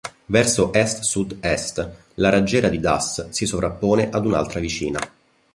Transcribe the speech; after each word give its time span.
Verso 0.25 0.73
est-sud-est 0.73 1.87
la 2.17 2.29
raggiera 2.31 2.69
di 2.69 2.79
Das 2.79 3.29
si 3.29 3.45
sovrappone 3.45 4.09
ad 4.09 4.25
un'altra 4.25 4.59
vicina. 4.59 4.99